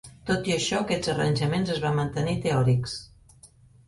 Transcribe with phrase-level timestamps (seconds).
[0.27, 2.97] Tot i això, aquests arranjaments es van mantenir teòrics.